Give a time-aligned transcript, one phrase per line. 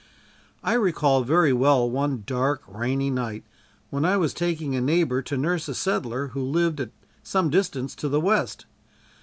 [0.63, 3.43] I recall very well one dark rainy night
[3.91, 6.89] when I was taking a neighbor to nurse a settler who lived at
[7.21, 8.65] some distance to the west.